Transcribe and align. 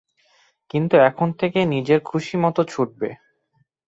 কিন্তু 0.69 0.95
এখন 1.09 1.27
থেকে, 1.33 1.59
নিজের 1.65 1.99
খুশি 2.01 2.35
মতো 2.37 2.61
ছুটবে। 2.63 3.09